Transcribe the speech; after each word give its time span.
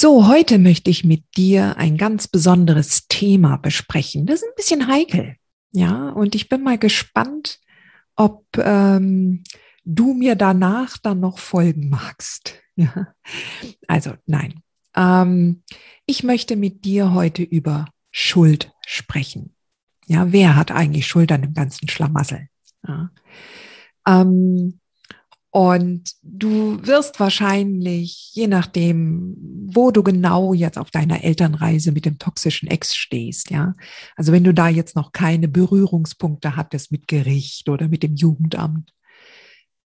So, 0.00 0.28
heute 0.28 0.60
möchte 0.60 0.90
ich 0.90 1.02
mit 1.02 1.24
dir 1.36 1.76
ein 1.76 1.96
ganz 1.96 2.28
besonderes 2.28 3.08
Thema 3.08 3.56
besprechen. 3.56 4.26
Das 4.26 4.42
ist 4.42 4.44
ein 4.44 4.54
bisschen 4.54 4.86
heikel. 4.86 5.34
Ja, 5.72 6.10
und 6.10 6.36
ich 6.36 6.48
bin 6.48 6.62
mal 6.62 6.78
gespannt, 6.78 7.58
ob 8.14 8.46
ähm, 8.58 9.42
du 9.82 10.14
mir 10.14 10.36
danach 10.36 10.98
dann 10.98 11.18
noch 11.18 11.40
folgen 11.40 11.88
magst. 11.88 12.54
Ja. 12.76 13.12
Also 13.88 14.12
nein. 14.26 14.62
Ähm, 14.94 15.64
ich 16.06 16.22
möchte 16.22 16.54
mit 16.54 16.84
dir 16.84 17.12
heute 17.12 17.42
über 17.42 17.86
Schuld 18.12 18.70
sprechen. 18.86 19.56
Ja, 20.06 20.30
wer 20.30 20.54
hat 20.54 20.70
eigentlich 20.70 21.08
Schuld 21.08 21.32
an 21.32 21.42
dem 21.42 21.54
ganzen 21.54 21.88
Schlamassel? 21.88 22.46
Ja. 22.86 23.10
Ähm, 24.06 24.78
und 25.50 26.12
du 26.22 26.78
wirst 26.86 27.20
wahrscheinlich, 27.20 28.30
je 28.34 28.46
nachdem, 28.46 29.34
wo 29.72 29.90
du 29.90 30.02
genau 30.02 30.52
jetzt 30.52 30.76
auf 30.76 30.90
deiner 30.90 31.24
Elternreise 31.24 31.92
mit 31.92 32.04
dem 32.04 32.18
toxischen 32.18 32.68
Ex 32.68 32.94
stehst, 32.94 33.50
ja. 33.50 33.74
Also 34.16 34.32
wenn 34.32 34.44
du 34.44 34.52
da 34.52 34.68
jetzt 34.68 34.94
noch 34.94 35.12
keine 35.12 35.48
Berührungspunkte 35.48 36.56
hattest 36.56 36.92
mit 36.92 37.08
Gericht 37.08 37.68
oder 37.68 37.88
mit 37.88 38.02
dem 38.02 38.14
Jugendamt, 38.14 38.92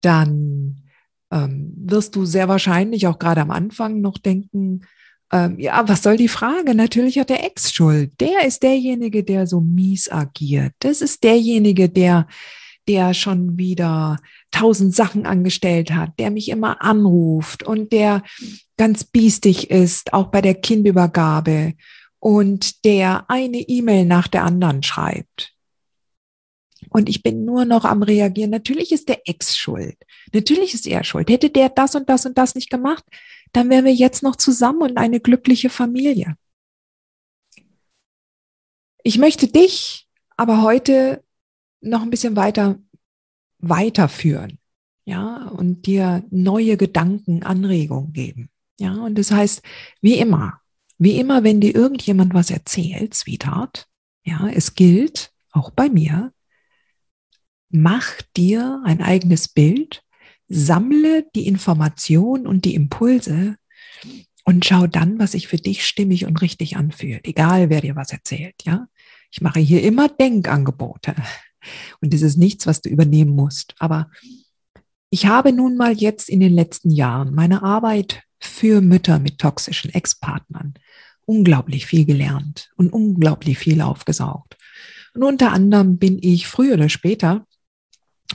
dann 0.01 0.83
ähm, 1.31 1.73
wirst 1.75 2.15
du 2.15 2.25
sehr 2.25 2.47
wahrscheinlich 2.47 3.07
auch 3.07 3.17
gerade 3.17 3.41
am 3.41 3.51
Anfang 3.51 3.99
noch 3.99 4.19
denken, 4.19 4.81
ähm, 5.31 5.59
ja, 5.59 5.87
was 5.87 6.03
soll 6.03 6.17
die 6.17 6.29
Frage? 6.29 6.73
Natürlich 6.75 7.19
hat 7.19 7.29
der 7.29 7.43
Ex 7.43 7.73
Schuld. 7.73 8.13
Der 8.21 8.45
ist 8.45 8.63
derjenige, 8.63 9.23
der 9.23 9.47
so 9.47 9.59
mies 9.59 10.09
agiert. 10.09 10.73
Das 10.79 11.01
ist 11.01 11.23
derjenige, 11.23 11.89
der 11.89 12.27
der 12.87 13.13
schon 13.13 13.57
wieder 13.57 14.17
tausend 14.51 14.95
Sachen 14.95 15.25
angestellt 15.25 15.91
hat, 15.91 16.17
der 16.19 16.31
mich 16.31 16.49
immer 16.49 16.81
anruft 16.81 17.63
und 17.63 17.91
der 17.91 18.23
ganz 18.77 19.03
biestig 19.03 19.69
ist, 19.69 20.13
auch 20.13 20.27
bei 20.27 20.41
der 20.41 20.55
Kindübergabe 20.55 21.73
und 22.19 22.85
der 22.85 23.29
eine 23.29 23.59
E-Mail 23.59 24.05
nach 24.05 24.27
der 24.27 24.43
anderen 24.43 24.83
schreibt. 24.83 25.53
Und 26.89 27.09
ich 27.09 27.23
bin 27.23 27.43
nur 27.43 27.65
noch 27.65 27.85
am 27.85 28.03
Reagieren. 28.03 28.51
Natürlich 28.51 28.91
ist 28.91 29.09
der 29.09 29.27
Ex 29.27 29.57
schuld. 29.57 29.97
Natürlich 30.33 30.73
ist 30.73 30.87
er 30.87 31.03
schuld. 31.03 31.29
Hätte 31.29 31.49
der 31.49 31.69
das 31.69 31.95
und 31.95 32.09
das 32.09 32.25
und 32.25 32.37
das 32.37 32.55
nicht 32.55 32.69
gemacht, 32.69 33.03
dann 33.51 33.69
wären 33.69 33.85
wir 33.85 33.93
jetzt 33.93 34.23
noch 34.23 34.35
zusammen 34.35 34.81
und 34.81 34.97
eine 34.97 35.19
glückliche 35.19 35.69
Familie. 35.69 36.35
Ich 39.03 39.17
möchte 39.17 39.47
dich 39.47 40.07
aber 40.37 40.61
heute 40.61 41.23
noch 41.81 42.01
ein 42.01 42.09
bisschen 42.09 42.35
weiter 42.35 42.79
weiterführen, 43.59 44.59
ja, 45.05 45.47
und 45.47 45.85
dir 45.85 46.23
neue 46.29 46.77
Gedanken, 46.77 47.43
Anregungen 47.43 48.13
geben. 48.13 48.49
Ja, 48.79 48.93
und 48.93 49.17
das 49.17 49.31
heißt, 49.31 49.61
wie 50.01 50.17
immer, 50.17 50.61
wie 50.97 51.19
immer, 51.19 51.43
wenn 51.43 51.61
dir 51.61 51.75
irgendjemand 51.75 52.33
was 52.33 52.51
erzählt, 52.51 53.13
Sweetheart, 53.13 53.87
ja, 54.23 54.47
es 54.49 54.75
gilt, 54.75 55.31
auch 55.51 55.71
bei 55.71 55.89
mir, 55.89 56.33
mach 57.69 58.21
dir 58.35 58.81
ein 58.85 59.01
eigenes 59.01 59.47
Bild, 59.47 60.03
sammle 60.47 61.25
die 61.35 61.47
Information 61.47 62.47
und 62.47 62.65
die 62.65 62.75
Impulse 62.75 63.57
und 64.43 64.65
schau 64.65 64.87
dann, 64.87 65.19
was 65.19 65.33
sich 65.33 65.47
für 65.47 65.57
dich 65.57 65.85
stimmig 65.85 66.25
und 66.25 66.41
richtig 66.41 66.77
anfühlt, 66.77 67.27
egal 67.27 67.69
wer 67.69 67.81
dir 67.81 67.95
was 67.95 68.11
erzählt, 68.11 68.55
ja. 68.63 68.87
Ich 69.29 69.41
mache 69.41 69.59
hier 69.59 69.83
immer 69.83 70.07
Denkangebote. 70.07 71.13
Und 72.01 72.13
das 72.13 72.21
ist 72.21 72.37
nichts, 72.37 72.67
was 72.67 72.81
du 72.81 72.89
übernehmen 72.89 73.35
musst. 73.35 73.75
Aber 73.79 74.09
ich 75.09 75.25
habe 75.25 75.53
nun 75.53 75.77
mal 75.77 75.93
jetzt 75.93 76.29
in 76.29 76.39
den 76.39 76.53
letzten 76.53 76.91
Jahren 76.91 77.33
meine 77.33 77.63
Arbeit 77.63 78.23
für 78.39 78.81
Mütter 78.81 79.19
mit 79.19 79.39
toxischen 79.39 79.93
Ex-Partnern 79.93 80.75
unglaublich 81.27 81.85
viel 81.85 82.05
gelernt 82.05 82.71
und 82.77 82.91
unglaublich 82.91 83.57
viel 83.57 83.81
aufgesaugt. 83.81 84.57
Und 85.13 85.23
unter 85.23 85.51
anderem 85.51 85.97
bin 85.97 86.19
ich 86.21 86.47
früher 86.47 86.75
oder 86.75 86.89
später 86.89 87.45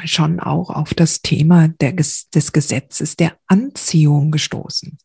schon 0.05 0.41
auch 0.41 0.71
auf 0.71 0.95
das 0.95 1.23
Thema 1.23 1.69
der, 1.69 1.93
des 1.93 2.53
Gesetzes 2.53 3.17
der 3.17 3.37
Anziehung 3.47 4.31
gestoßen. 4.31 4.99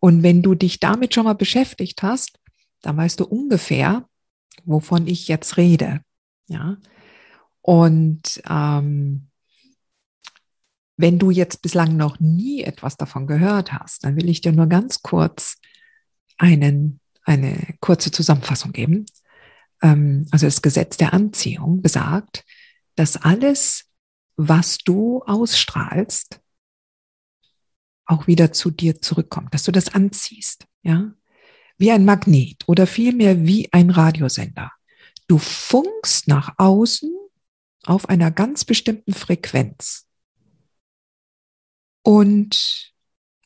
Und 0.00 0.22
wenn 0.22 0.42
du 0.42 0.54
dich 0.54 0.80
damit 0.80 1.14
schon 1.14 1.24
mal 1.24 1.34
beschäftigt 1.34 2.02
hast, 2.02 2.38
dann 2.82 2.96
weißt 2.96 3.20
du 3.20 3.24
ungefähr, 3.24 4.06
wovon 4.64 5.06
ich 5.06 5.28
jetzt 5.28 5.56
rede. 5.56 6.00
Ja, 6.48 6.78
und 7.68 8.40
ähm, 8.48 9.28
wenn 10.96 11.18
du 11.18 11.30
jetzt 11.30 11.60
bislang 11.60 11.98
noch 11.98 12.18
nie 12.18 12.62
etwas 12.62 12.96
davon 12.96 13.26
gehört 13.26 13.74
hast, 13.74 14.04
dann 14.04 14.16
will 14.16 14.30
ich 14.30 14.40
dir 14.40 14.52
nur 14.52 14.68
ganz 14.68 15.02
kurz 15.02 15.58
einen, 16.38 16.98
eine 17.24 17.74
kurze 17.80 18.10
Zusammenfassung 18.10 18.72
geben. 18.72 19.04
Ähm, 19.82 20.26
also 20.30 20.46
das 20.46 20.62
Gesetz 20.62 20.96
der 20.96 21.12
Anziehung 21.12 21.82
besagt, 21.82 22.46
dass 22.94 23.18
alles, 23.18 23.84
was 24.36 24.78
du 24.78 25.22
ausstrahlst, 25.26 26.40
auch 28.06 28.28
wieder 28.28 28.50
zu 28.50 28.70
dir 28.70 29.02
zurückkommt, 29.02 29.52
dass 29.52 29.64
du 29.64 29.72
das 29.72 29.94
anziehst, 29.94 30.64
ja, 30.84 31.12
wie 31.76 31.90
ein 31.90 32.06
Magnet 32.06 32.66
oder 32.66 32.86
vielmehr 32.86 33.44
wie 33.44 33.70
ein 33.74 33.90
Radiosender. 33.90 34.72
Du 35.26 35.36
funkst 35.36 36.28
nach 36.28 36.54
außen 36.56 37.12
auf 37.88 38.08
einer 38.08 38.30
ganz 38.30 38.64
bestimmten 38.64 39.14
Frequenz. 39.14 40.06
Und 42.02 42.92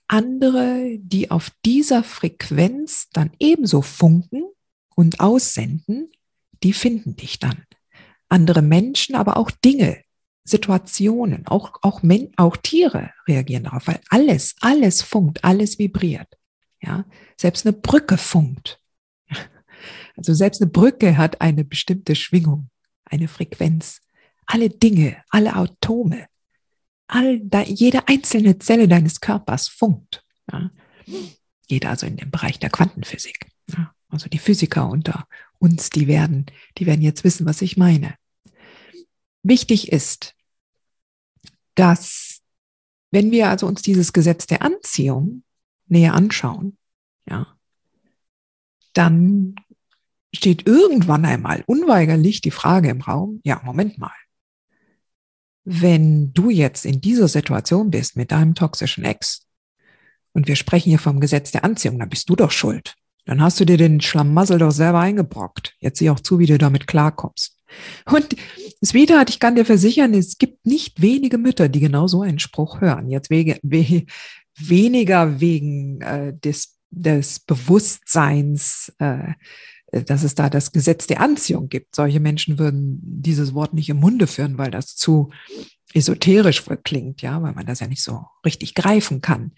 andere, 0.08 0.98
die 0.98 1.30
auf 1.30 1.50
dieser 1.64 2.02
Frequenz 2.02 3.08
dann 3.12 3.30
ebenso 3.38 3.82
funken 3.82 4.42
und 4.94 5.20
aussenden, 5.20 6.10
die 6.62 6.72
finden 6.72 7.16
dich 7.16 7.38
dann. 7.38 7.64
Andere 8.28 8.62
Menschen, 8.62 9.14
aber 9.14 9.36
auch 9.36 9.50
Dinge, 9.50 10.02
Situationen, 10.44 11.46
auch, 11.46 11.78
auch, 11.82 12.02
Men 12.02 12.32
auch 12.36 12.56
Tiere 12.56 13.10
reagieren 13.28 13.64
darauf, 13.64 13.86
weil 13.86 14.00
alles, 14.10 14.56
alles 14.60 15.02
funkt, 15.02 15.44
alles 15.44 15.78
vibriert. 15.78 16.28
Ja, 16.82 17.04
selbst 17.36 17.64
eine 17.64 17.72
Brücke 17.72 18.18
funkt. 18.18 18.80
Also 20.14 20.34
selbst 20.34 20.60
eine 20.60 20.70
Brücke 20.70 21.16
hat 21.16 21.40
eine 21.40 21.64
bestimmte 21.64 22.14
Schwingung, 22.14 22.68
eine 23.06 23.28
Frequenz 23.28 24.02
alle 24.52 24.68
Dinge, 24.68 25.16
alle 25.30 25.54
Atome, 25.54 26.26
all 27.06 27.40
da, 27.40 27.62
jede 27.62 28.06
einzelne 28.06 28.58
Zelle 28.58 28.86
deines 28.86 29.20
Körpers 29.22 29.68
funkt. 29.68 30.24
Ja. 30.50 30.70
Geht 31.68 31.86
also 31.86 32.06
in 32.06 32.16
den 32.16 32.30
Bereich 32.30 32.58
der 32.58 32.68
Quantenphysik. 32.68 33.46
Ja. 33.68 33.94
Also 34.10 34.28
die 34.28 34.38
Physiker 34.38 34.90
unter 34.90 35.26
uns, 35.58 35.88
die 35.88 36.06
werden, 36.06 36.46
die 36.76 36.84
werden 36.84 37.00
jetzt 37.00 37.24
wissen, 37.24 37.46
was 37.46 37.62
ich 37.62 37.78
meine. 37.78 38.14
Wichtig 39.42 39.90
ist, 39.90 40.34
dass 41.74 42.42
wenn 43.10 43.30
wir 43.30 43.48
also 43.48 43.66
uns 43.66 43.80
dieses 43.80 44.12
Gesetz 44.12 44.46
der 44.46 44.60
Anziehung 44.60 45.44
näher 45.86 46.12
anschauen, 46.12 46.76
ja, 47.26 47.46
dann 48.92 49.54
steht 50.34 50.66
irgendwann 50.66 51.24
einmal 51.24 51.64
unweigerlich 51.66 52.42
die 52.42 52.50
Frage 52.50 52.90
im 52.90 53.00
Raum, 53.00 53.40
ja, 53.44 53.62
Moment 53.64 53.96
mal, 53.96 54.12
wenn 55.64 56.32
du 56.32 56.50
jetzt 56.50 56.84
in 56.84 57.00
dieser 57.00 57.28
Situation 57.28 57.90
bist 57.90 58.16
mit 58.16 58.32
deinem 58.32 58.54
toxischen 58.54 59.04
Ex 59.04 59.46
und 60.32 60.48
wir 60.48 60.56
sprechen 60.56 60.90
hier 60.90 60.98
vom 60.98 61.20
Gesetz 61.20 61.52
der 61.52 61.64
Anziehung, 61.64 61.98
dann 61.98 62.08
bist 62.08 62.28
du 62.28 62.36
doch 62.36 62.50
schuld. 62.50 62.94
Dann 63.24 63.40
hast 63.40 63.60
du 63.60 63.64
dir 63.64 63.76
den 63.76 64.00
Schlamassel 64.00 64.58
doch 64.58 64.72
selber 64.72 65.00
eingebrockt. 65.00 65.74
Jetzt 65.78 65.98
sieh 65.98 66.10
auch 66.10 66.20
zu, 66.20 66.38
wie 66.38 66.46
du 66.46 66.58
damit 66.58 66.86
klarkommst. 66.86 67.56
Und 68.10 68.36
Sweetheart, 68.84 69.30
ich 69.30 69.38
kann 69.38 69.54
dir 69.54 69.64
versichern, 69.64 70.12
es 70.12 70.38
gibt 70.38 70.66
nicht 70.66 71.00
wenige 71.00 71.38
Mütter, 71.38 71.68
die 71.68 71.80
genau 71.80 72.08
so 72.08 72.22
einen 72.22 72.40
Spruch 72.40 72.80
hören. 72.80 73.08
Jetzt 73.08 73.30
wege, 73.30 73.58
we, 73.62 74.06
weniger 74.56 75.40
wegen 75.40 76.00
äh, 76.00 76.36
des 76.36 76.78
des 76.92 77.40
Bewusstseins, 77.40 78.92
äh, 78.98 79.32
dass 79.92 80.22
es 80.22 80.34
da 80.34 80.48
das 80.48 80.72
Gesetz 80.72 81.06
der 81.06 81.20
Anziehung 81.20 81.68
gibt. 81.68 81.94
Solche 81.94 82.18
Menschen 82.18 82.58
würden 82.58 82.98
dieses 83.02 83.54
Wort 83.54 83.74
nicht 83.74 83.90
im 83.90 83.98
Munde 83.98 84.26
führen, 84.26 84.56
weil 84.56 84.70
das 84.70 84.96
zu 84.96 85.30
esoterisch 85.92 86.64
klingt, 86.82 87.20
ja, 87.20 87.42
weil 87.42 87.52
man 87.52 87.66
das 87.66 87.80
ja 87.80 87.86
nicht 87.86 88.02
so 88.02 88.26
richtig 88.44 88.74
greifen 88.74 89.20
kann. 89.20 89.52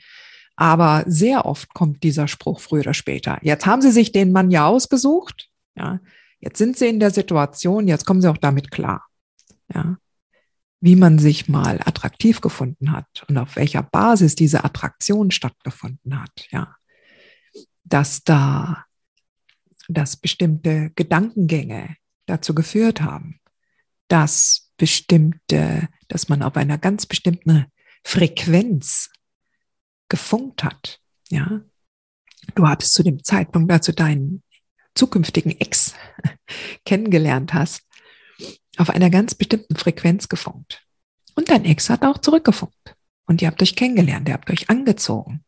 Aber 0.57 1.05
sehr 1.07 1.47
oft 1.47 1.73
kommt 1.73 2.03
dieser 2.03 2.27
Spruch 2.27 2.61
früher 2.61 2.81
oder 2.81 2.95
später. 2.95 3.39
Jetzt 3.43 3.67
haben 3.67 3.83
Sie 3.83 3.93
sich 3.93 4.13
den 4.13 4.33
Mann 4.33 4.51
ja 4.51 4.67
ausgesucht, 4.67 5.49
ja. 5.77 6.01
Jetzt 6.41 6.59
sind 6.59 6.77
Sie 6.77 6.89
in 6.89 7.01
der 7.01 7.11
Situation, 7.11 7.89
jetzt 7.89 8.05
kommen 8.05 8.21
Sie 8.21 8.29
auch 8.29 8.37
damit 8.37 8.71
klar, 8.71 9.07
ja. 9.73 9.97
Wie 10.81 10.97
man 10.97 11.19
sich 11.19 11.49
mal 11.49 11.81
attraktiv 11.85 12.41
gefunden 12.41 12.93
hat 12.93 13.25
und 13.29 13.39
auf 13.39 13.57
welcher 13.57 13.83
Basis 13.83 14.35
diese 14.35 14.65
Attraktion 14.65 15.31
stattgefunden 15.31 16.21
hat, 16.21 16.49
ja. 16.51 16.75
Dass 17.85 18.25
da 18.25 18.85
dass 19.89 20.17
bestimmte 20.17 20.91
Gedankengänge 20.95 21.97
dazu 22.27 22.55
geführt 22.55 23.01
haben, 23.01 23.41
dass 24.09 24.73
bestimmte, 24.77 25.89
dass 26.09 26.29
man 26.29 26.43
auf 26.43 26.57
einer 26.57 26.79
ganz 26.79 27.07
bestimmten 27.07 27.67
Frequenz 28.05 29.11
gefunkt 30.09 30.65
hat. 30.65 31.01
Ja, 31.31 31.63
du 32.55 32.69
hattest 32.69 32.95
zu 32.95 33.03
dem 33.03 33.23
Zeitpunkt, 33.25 33.71
als 33.73 33.87
du 33.87 33.93
deinen 33.93 34.43
zukünftigen 34.95 35.59
Ex 35.61 35.95
kennengelernt 36.85 37.55
hast, 37.55 37.83
auf 38.77 38.91
einer 38.91 39.11
ganz 39.11 39.35
bestimmten 39.35 39.77
Frequenz 39.77 40.29
gefunkt. 40.29 40.85
Und 41.35 41.49
dein 41.49 41.65
Ex 41.65 41.91
hat 41.91 42.03
auch 42.03 42.19
zurückgefunkt. 42.19 42.97
Und 43.27 43.43
ihr 43.43 43.49
habt 43.49 43.63
euch 43.63 43.77
kennengelernt, 43.77 44.29
ihr 44.29 44.35
habt 44.35 44.51
euch 44.51 44.69
angezogen. 44.71 45.45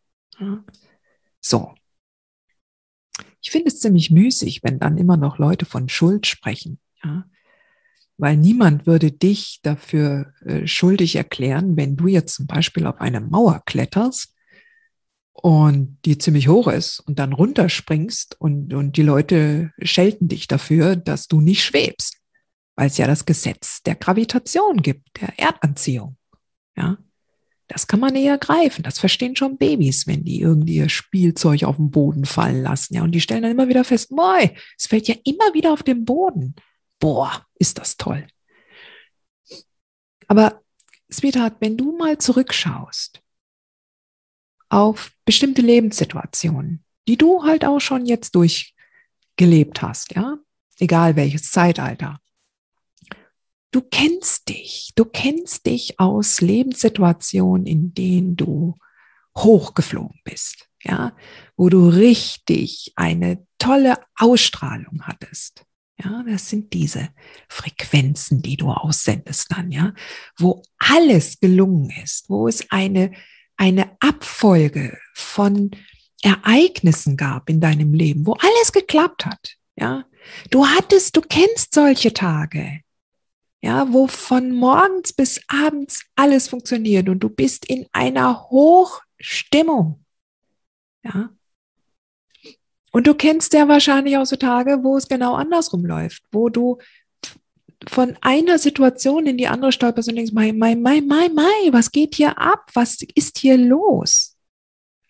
So, 1.40 1.74
ich 3.46 3.52
finde 3.52 3.68
es 3.68 3.78
ziemlich 3.78 4.10
müßig, 4.10 4.64
wenn 4.64 4.80
dann 4.80 4.98
immer 4.98 5.16
noch 5.16 5.38
Leute 5.38 5.66
von 5.66 5.88
Schuld 5.88 6.26
sprechen. 6.26 6.80
Ja? 7.04 7.30
Weil 8.18 8.36
niemand 8.36 8.88
würde 8.88 9.12
dich 9.12 9.60
dafür 9.62 10.32
äh, 10.44 10.66
schuldig 10.66 11.14
erklären, 11.14 11.76
wenn 11.76 11.96
du 11.96 12.08
jetzt 12.08 12.34
zum 12.34 12.48
Beispiel 12.48 12.86
auf 12.86 13.00
eine 13.00 13.20
Mauer 13.20 13.62
kletterst 13.64 14.34
und 15.30 15.96
die 16.04 16.18
ziemlich 16.18 16.48
hoch 16.48 16.66
ist 16.66 16.98
und 16.98 17.20
dann 17.20 17.32
runterspringst 17.32 18.34
und, 18.40 18.74
und 18.74 18.96
die 18.96 19.04
Leute 19.04 19.72
schelten 19.80 20.26
dich 20.26 20.48
dafür, 20.48 20.96
dass 20.96 21.28
du 21.28 21.40
nicht 21.40 21.62
schwebst, 21.62 22.16
weil 22.74 22.88
es 22.88 22.98
ja 22.98 23.06
das 23.06 23.26
Gesetz 23.26 23.80
der 23.84 23.94
Gravitation 23.94 24.78
gibt, 24.82 25.20
der 25.20 25.38
Erdanziehung. 25.38 26.16
Ja, 26.76 26.98
das 27.68 27.86
kann 27.86 28.00
man 28.00 28.14
eher 28.14 28.38
greifen. 28.38 28.82
Das 28.82 28.98
verstehen 28.98 29.34
schon 29.36 29.56
Babys, 29.58 30.06
wenn 30.06 30.24
die 30.24 30.40
irgendwie 30.40 30.76
ihr 30.76 30.88
Spielzeug 30.88 31.64
auf 31.64 31.76
den 31.76 31.90
Boden 31.90 32.24
fallen 32.24 32.62
lassen. 32.62 32.94
Ja, 32.94 33.02
und 33.02 33.12
die 33.12 33.20
stellen 33.20 33.42
dann 33.42 33.50
immer 33.50 33.68
wieder 33.68 33.84
fest, 33.84 34.10
boah, 34.10 34.38
es 34.78 34.86
fällt 34.86 35.08
ja 35.08 35.16
immer 35.24 35.52
wieder 35.52 35.72
auf 35.72 35.82
den 35.82 36.04
Boden. 36.04 36.54
Boah, 36.98 37.44
ist 37.56 37.78
das 37.78 37.96
toll. 37.96 38.26
Aber 40.28 40.62
Sweetheart, 41.12 41.56
wenn 41.60 41.76
du 41.76 41.96
mal 41.96 42.18
zurückschaust 42.18 43.22
auf 44.68 45.12
bestimmte 45.24 45.62
Lebenssituationen, 45.62 46.84
die 47.06 47.16
du 47.16 47.44
halt 47.44 47.64
auch 47.64 47.80
schon 47.80 48.06
jetzt 48.06 48.34
durchgelebt 48.34 49.82
hast, 49.82 50.14
ja, 50.14 50.38
egal 50.78 51.16
welches 51.16 51.50
Zeitalter, 51.50 52.20
du 53.76 53.82
kennst 53.82 54.48
dich, 54.48 54.92
du 54.94 55.04
kennst 55.04 55.66
dich 55.66 56.00
aus 56.00 56.40
Lebenssituationen, 56.40 57.66
in 57.66 57.92
denen 57.92 58.34
du 58.34 58.74
hochgeflogen 59.36 60.18
bist, 60.24 60.70
ja, 60.82 61.14
wo 61.58 61.68
du 61.68 61.86
richtig 61.86 62.94
eine 62.96 63.46
tolle 63.58 63.98
Ausstrahlung 64.16 65.02
hattest. 65.02 65.66
Ja, 66.02 66.24
das 66.26 66.48
sind 66.48 66.72
diese 66.72 67.10
Frequenzen, 67.50 68.40
die 68.40 68.56
du 68.56 68.70
aussendest 68.70 69.52
dann, 69.52 69.70
ja, 69.70 69.92
wo 70.38 70.62
alles 70.78 71.38
gelungen 71.38 71.90
ist, 72.02 72.30
wo 72.30 72.48
es 72.48 72.70
eine, 72.70 73.12
eine 73.58 73.94
Abfolge 74.00 74.96
von 75.12 75.70
Ereignissen 76.22 77.18
gab 77.18 77.50
in 77.50 77.60
deinem 77.60 77.92
Leben, 77.92 78.24
wo 78.24 78.32
alles 78.32 78.72
geklappt 78.72 79.26
hat, 79.26 79.56
ja. 79.78 80.06
Du 80.50 80.66
hattest, 80.66 81.14
du 81.16 81.20
kennst 81.20 81.74
solche 81.74 82.12
Tage, 82.12 82.80
ja, 83.66 83.92
wo 83.92 84.06
von 84.06 84.52
morgens 84.52 85.12
bis 85.12 85.40
abends 85.48 86.04
alles 86.14 86.46
funktioniert 86.46 87.08
und 87.08 87.18
du 87.18 87.28
bist 87.28 87.66
in 87.66 87.84
einer 87.92 88.48
Hochstimmung. 88.48 90.04
Ja. 91.02 91.30
Und 92.92 93.08
du 93.08 93.14
kennst 93.14 93.54
ja 93.54 93.66
wahrscheinlich 93.66 94.16
auch 94.18 94.24
so 94.24 94.36
Tage, 94.36 94.84
wo 94.84 94.96
es 94.96 95.08
genau 95.08 95.34
andersrum 95.34 95.84
läuft, 95.84 96.22
wo 96.30 96.48
du 96.48 96.78
von 97.88 98.16
einer 98.20 98.58
Situation 98.58 99.26
in 99.26 99.36
die 99.36 99.48
andere 99.48 99.72
stolperst 99.72 100.08
und 100.08 100.14
denkst, 100.14 100.32
mai, 100.32 100.52
mai, 100.52 100.76
mai, 100.76 101.00
mai, 101.00 101.28
mai, 101.28 101.72
was 101.72 101.90
geht 101.90 102.14
hier 102.14 102.38
ab? 102.38 102.70
Was 102.74 102.98
ist 103.16 103.38
hier 103.38 103.58
los? 103.58 104.36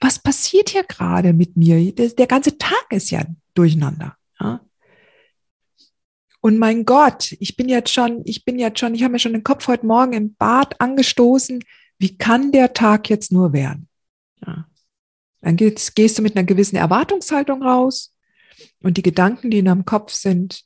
Was 0.00 0.18
passiert 0.18 0.70
hier 0.70 0.84
gerade 0.84 1.34
mit 1.34 1.58
mir? 1.58 1.92
Der, 1.92 2.08
der 2.08 2.26
ganze 2.26 2.56
Tag 2.56 2.86
ist 2.88 3.10
ja 3.10 3.22
durcheinander. 3.52 4.16
Ja? 4.40 4.60
Und 6.46 6.58
mein 6.58 6.84
Gott, 6.84 7.32
ich 7.40 7.56
bin 7.56 7.68
jetzt 7.68 7.92
schon, 7.92 8.22
ich 8.24 8.44
bin 8.44 8.60
jetzt 8.60 8.78
schon, 8.78 8.94
ich 8.94 9.02
habe 9.02 9.10
mir 9.10 9.18
schon 9.18 9.32
den 9.32 9.42
Kopf 9.42 9.66
heute 9.66 9.84
Morgen 9.84 10.12
im 10.12 10.36
Bad 10.36 10.80
angestoßen. 10.80 11.58
Wie 11.98 12.16
kann 12.16 12.52
der 12.52 12.72
Tag 12.72 13.10
jetzt 13.10 13.32
nur 13.32 13.52
werden? 13.52 13.88
Ja. 14.46 14.68
Dann 15.40 15.56
gehst, 15.56 15.96
gehst 15.96 16.18
du 16.18 16.22
mit 16.22 16.36
einer 16.36 16.46
gewissen 16.46 16.76
Erwartungshaltung 16.76 17.64
raus 17.64 18.14
und 18.80 18.96
die 18.96 19.02
Gedanken, 19.02 19.50
die 19.50 19.58
in 19.58 19.64
deinem 19.64 19.86
Kopf 19.86 20.12
sind, 20.12 20.62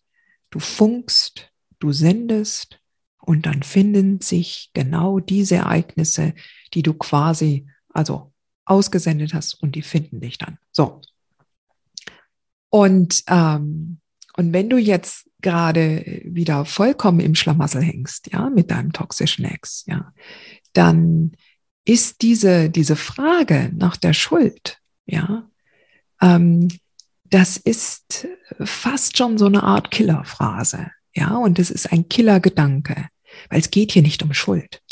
du 0.50 0.59
funkst, 0.59 1.50
du 1.79 1.93
sendest 1.93 2.79
und 3.17 3.47
dann 3.47 3.62
finden 3.62 4.21
sich 4.21 4.73
genau 4.75 5.19
diese 5.19 5.55
Ereignisse, 5.55 6.35
die 6.75 6.83
du 6.83 6.93
quasi, 6.93 7.67
also 7.88 8.35
ausgesendet 8.67 9.33
hast 9.33 9.55
und 9.55 9.76
die 9.76 9.83
finden 9.83 10.21
dich 10.21 10.37
dann. 10.37 10.59
So. 10.73 11.00
Und, 12.69 13.25
ähm, 13.29 14.00
und 14.37 14.53
wenn 14.53 14.71
du 14.71 14.77
jetzt 14.77 15.29
gerade 15.41 16.23
wieder 16.25 16.65
vollkommen 16.65 17.21
im 17.21 17.35
Schlamassel 17.35 17.82
hängst, 17.82 18.32
ja, 18.32 18.50
mit 18.50 18.71
deinem 18.71 18.93
toxischen 18.93 19.44
Ex, 19.44 19.85
ja, 19.87 20.12
dann 20.73 21.32
ist 21.85 22.23
diese, 22.23 22.71
diese 22.71 22.97
Frage 22.97 23.71
nach 23.75 23.97
der 23.97 24.12
Schuld, 24.12 24.78
ja, 25.07 25.49
ähm, 26.21 26.69
das 27.25 27.57
ist 27.57 28.28
fast 28.62 29.16
schon 29.16 29.38
so 29.38 29.47
eine 29.47 29.62
Art 29.62 29.90
Killerphrase, 29.90 30.90
ja, 31.14 31.37
und 31.37 31.59
es 31.59 31.71
ist 31.71 31.93
ein 31.93 32.09
Killergedanke, 32.09 33.09
weil 33.49 33.61
es 33.61 33.71
geht 33.71 33.93
hier 33.93 34.02
nicht 34.02 34.23
um 34.23 34.35
Schuld. 34.35 34.83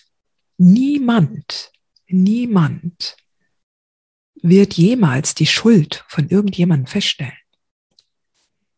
Niemand, 0.57 1.73
niemand 2.07 3.17
wird 4.43 4.75
jemals 4.75 5.35
die 5.35 5.47
Schuld 5.47 6.05
von 6.09 6.29
irgendjemandem 6.29 6.87
feststellen. 6.87 7.33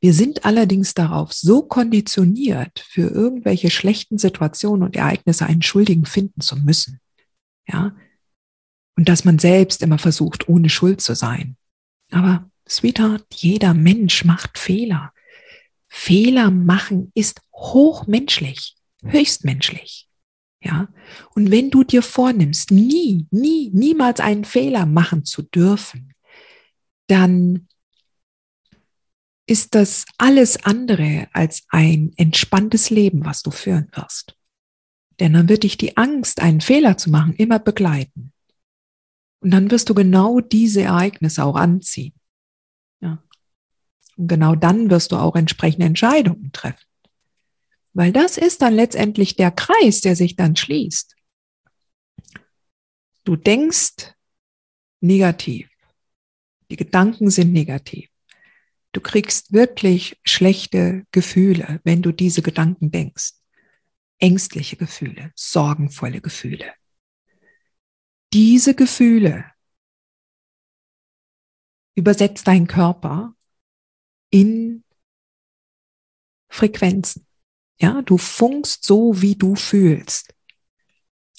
Wir 0.00 0.14
sind 0.14 0.46
allerdings 0.46 0.94
darauf 0.94 1.32
so 1.32 1.62
konditioniert, 1.62 2.84
für 2.88 3.08
irgendwelche 3.10 3.70
schlechten 3.70 4.16
Situationen 4.16 4.82
und 4.82 4.96
Ereignisse 4.96 5.46
einen 5.46 5.62
Schuldigen 5.62 6.06
finden 6.06 6.40
zu 6.40 6.56
müssen. 6.56 7.00
Ja. 7.68 7.94
Und 8.96 9.08
dass 9.08 9.24
man 9.24 9.38
selbst 9.38 9.82
immer 9.82 9.98
versucht, 9.98 10.48
ohne 10.48 10.70
Schuld 10.70 11.00
zu 11.02 11.14
sein. 11.14 11.56
Aber, 12.10 12.50
Sweetheart, 12.68 13.26
jeder 13.34 13.74
Mensch 13.74 14.24
macht 14.24 14.58
Fehler. 14.58 15.12
Fehler 15.88 16.50
machen 16.50 17.10
ist 17.14 17.42
hochmenschlich, 17.52 18.76
höchstmenschlich. 19.04 20.08
Ja. 20.62 20.88
Und 21.34 21.50
wenn 21.50 21.70
du 21.70 21.84
dir 21.84 22.02
vornimmst, 22.02 22.70
nie, 22.70 23.26
nie, 23.30 23.70
niemals 23.74 24.20
einen 24.20 24.44
Fehler 24.44 24.86
machen 24.86 25.24
zu 25.24 25.42
dürfen, 25.42 26.14
dann 27.06 27.68
ist 29.50 29.74
das 29.74 30.04
alles 30.16 30.64
andere 30.64 31.26
als 31.32 31.64
ein 31.70 32.12
entspanntes 32.16 32.88
Leben, 32.88 33.24
was 33.24 33.42
du 33.42 33.50
führen 33.50 33.90
wirst. 33.96 34.36
Denn 35.18 35.32
dann 35.32 35.48
wird 35.48 35.64
dich 35.64 35.76
die 35.76 35.96
Angst, 35.96 36.40
einen 36.40 36.60
Fehler 36.60 36.96
zu 36.96 37.10
machen, 37.10 37.34
immer 37.34 37.58
begleiten. 37.58 38.32
Und 39.40 39.50
dann 39.50 39.68
wirst 39.72 39.88
du 39.88 39.94
genau 39.94 40.40
diese 40.40 40.82
Ereignisse 40.82 41.44
auch 41.44 41.56
anziehen. 41.56 42.14
Ja. 43.00 43.24
Und 44.16 44.28
genau 44.28 44.54
dann 44.54 44.88
wirst 44.88 45.10
du 45.10 45.16
auch 45.16 45.34
entsprechende 45.34 45.86
Entscheidungen 45.86 46.52
treffen. 46.52 46.86
Weil 47.92 48.12
das 48.12 48.38
ist 48.38 48.62
dann 48.62 48.74
letztendlich 48.74 49.34
der 49.34 49.50
Kreis, 49.50 50.00
der 50.00 50.14
sich 50.14 50.36
dann 50.36 50.54
schließt. 50.54 51.16
Du 53.24 53.34
denkst 53.34 54.14
negativ. 55.00 55.68
Die 56.70 56.76
Gedanken 56.76 57.30
sind 57.30 57.52
negativ. 57.52 58.09
Du 58.92 59.00
kriegst 59.00 59.52
wirklich 59.52 60.20
schlechte 60.24 61.06
Gefühle, 61.12 61.80
wenn 61.84 62.02
du 62.02 62.12
diese 62.12 62.42
Gedanken 62.42 62.90
denkst. 62.90 63.32
Ängstliche 64.18 64.76
Gefühle, 64.76 65.32
sorgenvolle 65.34 66.20
Gefühle. 66.20 66.74
Diese 68.32 68.74
Gefühle 68.74 69.44
übersetzt 71.94 72.46
dein 72.46 72.66
Körper 72.66 73.34
in 74.30 74.84
Frequenzen. 76.48 77.26
Ja, 77.80 78.02
du 78.02 78.18
funkst 78.18 78.84
so, 78.84 79.22
wie 79.22 79.36
du 79.36 79.54
fühlst. 79.54 80.34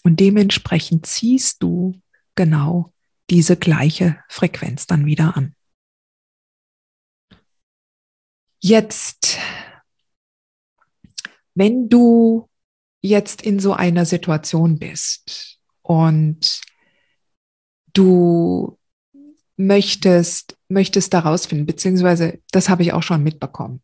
Und 0.03 0.19
dementsprechend 0.19 1.05
ziehst 1.05 1.61
du 1.61 2.01
genau 2.35 2.93
diese 3.29 3.55
gleiche 3.57 4.23
Frequenz 4.27 4.87
dann 4.87 5.05
wieder 5.05 5.37
an. 5.37 5.55
Jetzt, 8.63 9.39
wenn 11.55 11.89
du 11.89 12.47
jetzt 13.01 13.41
in 13.41 13.59
so 13.59 13.73
einer 13.73 14.05
Situation 14.05 14.77
bist 14.77 15.57
und 15.81 16.61
du 17.93 18.77
möchtest, 19.57 20.57
möchtest 20.69 21.11
daraus 21.13 21.47
finden, 21.47 21.65
beziehungsweise 21.65 22.39
das 22.51 22.69
habe 22.69 22.83
ich 22.83 22.93
auch 22.93 23.01
schon 23.01 23.23
mitbekommen. 23.23 23.81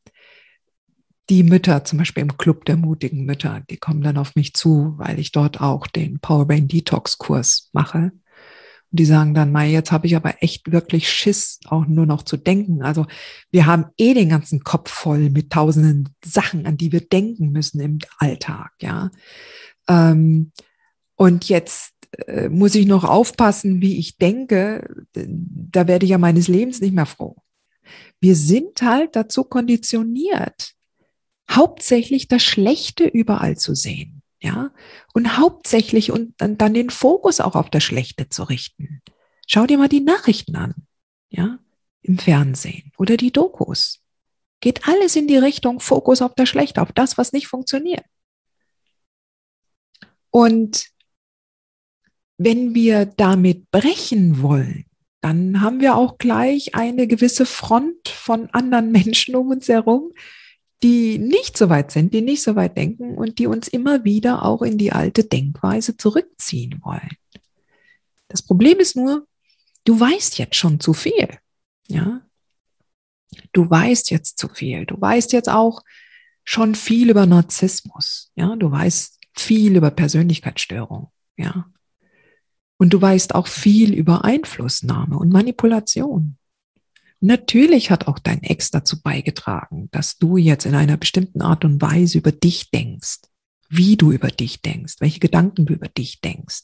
Die 1.30 1.42
Mütter, 1.42 1.84
zum 1.84 1.98
Beispiel 1.98 2.22
im 2.22 2.38
Club 2.38 2.66
der 2.66 2.78
mutigen 2.78 3.26
Mütter, 3.26 3.64
die 3.72 3.78
kommen 3.78 4.02
dann 4.02 4.18
auf 4.18 4.36
mich 4.36 4.54
zu, 4.54 4.94
weil 4.98 5.18
ich 5.20 5.32
dort 5.32 5.60
auch 5.60 5.88
den 5.88 6.20
Powerbrain 6.20 6.68
Detox 6.68 7.18
Kurs 7.18 7.70
mache. 7.74 8.12
Und 8.92 9.00
die 9.00 9.06
sagen 9.06 9.34
dann, 9.34 9.52
Mai, 9.52 9.70
jetzt 9.70 9.92
habe 9.92 10.08
ich 10.08 10.16
aber 10.16 10.42
echt 10.42 10.72
wirklich 10.72 11.12
Schiss, 11.12 11.60
auch 11.66 11.86
nur 11.88 12.06
noch 12.06 12.24
zu 12.24 12.38
denken. 12.38 12.84
Also 12.84 13.06
wir 13.52 13.66
haben 13.66 13.86
eh 13.98 14.14
den 14.14 14.30
ganzen 14.30 14.64
Kopf 14.64 14.90
voll 14.90 15.30
mit 15.30 15.52
tausenden 15.52 16.10
Sachen, 16.24 16.66
an 16.66 16.78
die 16.78 16.92
wir 16.92 17.02
denken 17.02 17.52
müssen 17.52 17.82
im 17.82 18.00
Alltag, 18.18 18.72
ja. 18.82 19.12
Ähm, 19.90 20.52
und 21.16 21.50
jetzt 21.50 21.94
äh, 22.28 22.48
muss 22.48 22.76
ich 22.76 22.86
noch 22.86 23.04
aufpassen, 23.04 23.82
wie 23.82 23.98
ich 23.98 24.18
denke. 24.18 25.06
Da 25.14 25.88
werde 25.88 26.06
ich 26.06 26.12
ja 26.12 26.18
meines 26.18 26.48
Lebens 26.48 26.80
nicht 26.80 26.94
mehr 26.94 27.06
froh. 27.06 27.38
Wir 28.20 28.36
sind 28.36 28.82
halt 28.82 29.16
dazu 29.16 29.44
konditioniert, 29.44 30.74
hauptsächlich 31.50 32.28
das 32.28 32.44
Schlechte 32.44 33.06
überall 33.06 33.58
zu 33.58 33.76
sehen 33.76 34.17
ja, 34.40 34.72
und 35.14 35.38
hauptsächlich 35.38 36.12
und 36.12 36.36
dann 36.38 36.74
den 36.74 36.90
Fokus 36.90 37.40
auch 37.40 37.56
auf 37.56 37.70
das 37.70 37.84
Schlechte 37.84 38.30
zu 38.30 38.44
richten. 38.44 39.02
Schau 39.48 39.66
dir 39.66 39.78
mal 39.78 39.90
die 39.90 40.02
Nachrichten 40.02 40.56
an, 40.56 40.76
ja, 41.30 41.60
im 42.02 42.18
Fernsehen 42.18 42.92
oder 42.98 43.18
die 43.18 43.32
Dokus. 43.32 44.00
Geht 44.60 44.88
alles 44.88 45.16
in 45.16 45.28
die 45.28 45.38
Richtung 45.38 45.80
Fokus 45.80 46.22
auf 46.22 46.34
das 46.36 46.50
Schlechte, 46.50 46.82
auf 46.82 46.92
das, 46.92 47.18
was 47.18 47.34
nicht 47.34 47.48
funktioniert. 47.48 48.04
Und 50.30 50.88
wenn 52.38 52.76
wir 52.76 53.06
damit 53.06 53.72
brechen 53.72 54.42
wollen, 54.42 54.86
dann 55.22 55.62
haben 55.62 55.82
wir 55.82 55.96
auch 55.96 56.18
gleich 56.20 56.76
eine 56.76 57.08
gewisse 57.08 57.46
Front 57.46 58.10
von 58.10 58.50
anderen 58.52 58.92
Menschen 58.92 59.36
um 59.36 59.50
uns 59.50 59.68
herum, 59.68 60.12
die 60.84 61.18
nicht 61.18 61.58
so 61.58 61.70
weit 61.70 61.92
sind, 61.92 62.14
die 62.14 62.22
nicht 62.22 62.44
so 62.44 62.56
weit 62.56 62.78
denken 62.78 63.18
und 63.18 63.40
die 63.40 63.48
uns 63.48 63.68
immer 63.68 64.04
wieder 64.04 64.46
auch 64.46 64.62
in 64.62 64.78
die 64.78 64.92
alte 64.92 65.24
Denkweise 65.24 65.98
zurückziehen 65.98 66.80
wollen. 66.84 67.10
Das 68.28 68.42
Problem 68.42 68.80
ist 68.80 68.96
nur, 68.96 69.26
du 69.86 70.00
weißt 70.00 70.38
jetzt 70.38 70.56
schon 70.56 70.80
zu 70.80 70.94
viel. 70.94 71.30
Ja? 71.88 72.22
Du 73.54 73.70
weißt 73.70 74.12
jetzt 74.12 74.38
zu 74.38 74.50
viel. 74.50 74.86
Du 74.86 75.00
weißt 75.00 75.34
jetzt 75.34 75.50
auch 75.50 75.82
schon 76.44 76.76
viel 76.76 77.10
über 77.10 77.26
Narzissmus. 77.26 78.32
Ja? 78.36 78.56
Du 78.56 78.72
weißt 78.72 79.20
viel 79.36 79.76
über 79.76 79.92
Persönlichkeitsstörung. 79.92 81.12
Ja? 81.38 81.66
Und 82.78 82.94
du 82.94 83.02
weißt 83.02 83.34
auch 83.34 83.48
viel 83.48 83.94
über 83.94 84.24
Einflussnahme 84.24 85.18
und 85.18 85.30
Manipulation. 85.32 86.38
Natürlich 87.20 87.90
hat 87.90 88.08
auch 88.08 88.20
dein 88.20 88.44
Ex 88.44 88.70
dazu 88.70 89.02
beigetragen, 89.02 89.90
dass 89.92 90.18
du 90.18 90.38
jetzt 90.38 90.66
in 90.66 90.76
einer 90.76 90.98
bestimmten 90.98 91.42
Art 91.42 91.66
und 91.66 91.82
Weise 91.82 92.20
über 92.20 92.32
dich 92.32 92.70
denkst, 92.70 93.22
wie 93.70 93.98
du 93.98 94.12
über 94.12 94.30
dich 94.30 94.62
denkst, 94.62 94.96
welche 95.00 95.20
Gedanken 95.20 95.66
du 95.66 95.74
über 95.74 95.88
dich 95.88 96.22
denkst. 96.22 96.64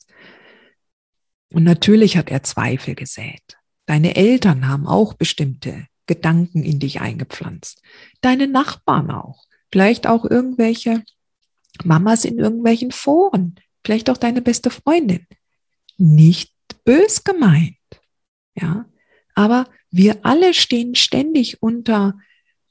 Und 1.51 1.63
natürlich 1.63 2.17
hat 2.17 2.29
er 2.29 2.43
Zweifel 2.43 2.95
gesät. 2.95 3.57
Deine 3.86 4.15
Eltern 4.15 4.67
haben 4.67 4.88
auch 4.88 5.13
bestimmte 5.13 5.88
Gedanken 6.05 6.63
in 6.63 6.79
dich 6.79 7.01
eingepflanzt. 7.01 7.81
Deine 8.22 8.48
Nachbarn 8.48 9.12
auch. 9.12 9.45
Vielleicht 9.72 10.07
auch 10.07 10.25
irgendwelche 10.25 11.03
Mamas 11.83 12.25
in 12.25 12.38
irgendwelchen 12.38 12.91
Foren. 12.91 13.55
Vielleicht 13.83 14.10
auch 14.10 14.17
deine 14.17 14.41
beste 14.41 14.69
Freundin. 14.69 15.25
Nicht 15.98 16.53
bös 16.86 17.24
gemeint. 17.24 17.77
Ja. 18.55 18.86
Aber 19.35 19.69
wir 19.89 20.25
alle 20.25 20.53
stehen 20.53 20.95
ständig 20.95 21.61
unter, 21.61 22.19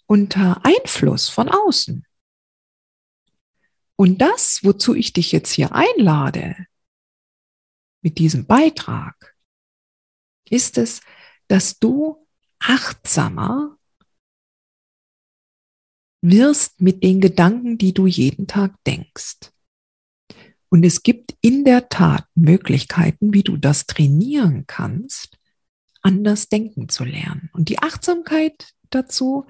unter 0.06 0.64
Einfluss 0.64 1.28
von 1.28 1.48
außen. 1.48 2.04
Und 3.96 4.18
das, 4.18 4.60
wozu 4.62 4.94
ich 4.94 5.12
dich 5.12 5.32
jetzt 5.32 5.52
hier 5.52 5.72
einlade, 5.72 6.56
mit 8.02 8.18
diesem 8.18 8.46
Beitrag, 8.46 9.36
ist 10.50 10.76
es, 10.78 11.00
dass 11.48 11.78
du 11.78 12.26
achtsamer 12.58 13.76
wirst 16.20 16.80
mit 16.80 17.02
den 17.02 17.20
Gedanken, 17.20 17.78
die 17.78 17.92
du 17.92 18.06
jeden 18.06 18.46
Tag 18.46 18.74
denkst. 18.84 19.52
Und 20.68 20.84
es 20.84 21.02
gibt 21.02 21.36
in 21.40 21.64
der 21.64 21.88
Tat 21.88 22.26
Möglichkeiten, 22.34 23.34
wie 23.34 23.42
du 23.42 23.56
das 23.56 23.86
trainieren 23.86 24.64
kannst, 24.66 25.38
anders 26.02 26.48
denken 26.48 26.88
zu 26.88 27.04
lernen. 27.04 27.50
Und 27.52 27.68
die 27.68 27.78
Achtsamkeit 27.78 28.72
dazu, 28.90 29.46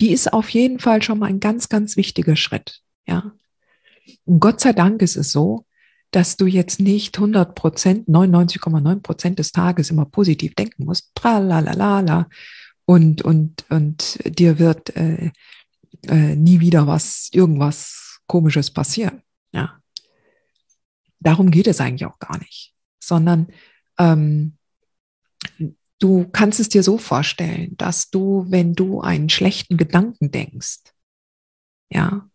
die 0.00 0.10
ist 0.12 0.32
auf 0.32 0.48
jeden 0.50 0.80
Fall 0.80 1.02
schon 1.02 1.18
mal 1.18 1.26
ein 1.26 1.40
ganz, 1.40 1.68
ganz 1.68 1.96
wichtiger 1.96 2.36
Schritt. 2.36 2.80
Ja. 3.06 3.32
Und 4.24 4.40
Gott 4.40 4.60
sei 4.60 4.72
Dank 4.72 5.02
ist 5.02 5.16
es 5.16 5.32
so, 5.32 5.66
dass 6.10 6.36
du 6.36 6.46
jetzt 6.46 6.80
nicht 6.80 7.16
100 7.16 7.54
Prozent, 7.54 8.08
99,9 8.08 9.00
Prozent 9.00 9.38
des 9.38 9.52
Tages 9.52 9.90
immer 9.90 10.04
positiv 10.04 10.54
denken 10.54 10.84
musst. 10.84 11.10
Tralalala. 11.14 12.28
Und, 12.84 13.22
und, 13.22 13.64
und 13.70 14.18
dir 14.38 14.58
wird 14.58 14.94
äh, 14.96 15.32
äh, 16.06 16.36
nie 16.36 16.60
wieder 16.60 16.86
was, 16.86 17.30
irgendwas 17.32 18.20
Komisches 18.26 18.70
passieren. 18.70 19.22
Ja. 19.52 19.80
Darum 21.20 21.50
geht 21.50 21.66
es 21.66 21.80
eigentlich 21.80 22.06
auch 22.06 22.18
gar 22.18 22.38
nicht, 22.38 22.74
sondern 23.00 23.48
ähm, 23.98 24.58
Du 26.04 26.26
kannst 26.30 26.60
es 26.60 26.68
dir 26.68 26.82
so 26.82 26.98
vorstellen, 26.98 27.78
dass 27.78 28.10
du, 28.10 28.44
wenn 28.50 28.74
du 28.74 29.00
einen 29.00 29.30
schlechten 29.30 29.78
Gedanken 29.78 30.30
denkst, 30.30 30.80
ja, 31.90 32.28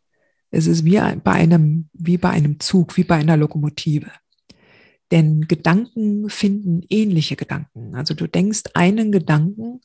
es 0.50 0.66
ist 0.66 0.86
wie 0.86 1.00
bei 1.24 1.34
einem, 1.34 1.88
wie 1.94 2.18
bei 2.18 2.32
einem 2.32 2.60
Zug, 2.60 2.98
wie 2.98 3.04
bei 3.04 3.18
einer 3.18 3.38
Lokomotive. 3.38 4.10
Denn 5.12 5.42
Gedanken 5.42 6.32
finden 6.32 6.82
ähnliche 6.90 7.36
Gedanken. 7.36 7.94
Also 7.94 8.16
du 8.16 8.26
denkst 8.26 8.64
einen 8.74 9.12
Gedanken 9.12 9.82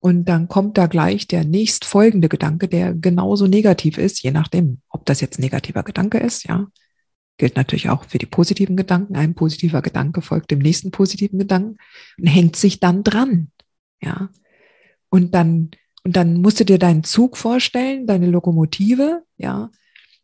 und 0.00 0.24
dann 0.24 0.48
kommt 0.48 0.78
da 0.78 0.86
gleich 0.86 1.28
der 1.28 1.44
nächstfolgende 1.44 2.30
Gedanke, 2.30 2.68
der 2.68 2.94
genauso 2.94 3.46
negativ 3.46 3.98
ist, 3.98 4.22
je 4.22 4.30
nachdem, 4.30 4.80
ob 4.88 5.04
das 5.04 5.20
jetzt 5.20 5.38
ein 5.38 5.42
negativer 5.42 5.82
Gedanke 5.82 6.16
ist, 6.20 6.48
ja, 6.48 6.66
gilt 7.38 7.56
natürlich 7.56 7.88
auch 7.88 8.04
für 8.04 8.18
die 8.18 8.26
positiven 8.26 8.76
Gedanken. 8.76 9.16
Ein 9.16 9.34
positiver 9.34 9.80
Gedanke 9.80 10.20
folgt 10.20 10.50
dem 10.50 10.58
nächsten 10.58 10.90
positiven 10.90 11.38
Gedanken 11.38 11.78
und 12.18 12.26
hängt 12.26 12.56
sich 12.56 12.80
dann 12.80 13.04
dran. 13.04 13.50
Ja. 14.02 14.28
Und 15.08 15.34
dann, 15.34 15.70
und 16.04 16.16
dann 16.16 16.42
musst 16.42 16.60
du 16.60 16.64
dir 16.64 16.78
deinen 16.78 17.04
Zug 17.04 17.36
vorstellen, 17.36 18.06
deine 18.06 18.26
Lokomotive, 18.26 19.22
ja. 19.36 19.70